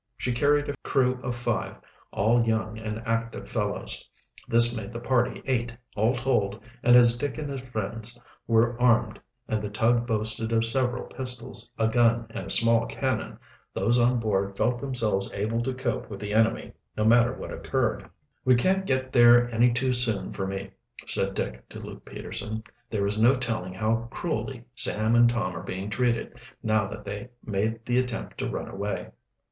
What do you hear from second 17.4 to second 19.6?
occurred. "We can't get there